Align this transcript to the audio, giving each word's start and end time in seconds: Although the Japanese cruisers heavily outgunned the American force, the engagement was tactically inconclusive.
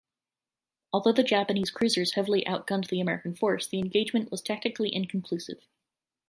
Although 0.91 1.11
the 1.11 1.21
Japanese 1.21 1.69
cruisers 1.69 2.13
heavily 2.13 2.43
outgunned 2.45 2.87
the 2.87 2.99
American 2.99 3.35
force, 3.35 3.67
the 3.67 3.77
engagement 3.77 4.31
was 4.31 4.41
tactically 4.41 4.89
inconclusive. 4.89 5.67